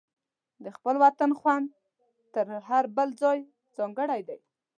د 0.63 0.65
خپل 0.75 0.95
وطن 1.03 1.29
خوند 1.39 1.67
تر 2.33 2.45
هر 2.67 2.83
بل 2.95 3.09
ځای 3.21 3.39
ځانګړی 3.77 4.21
دی. 4.29 4.39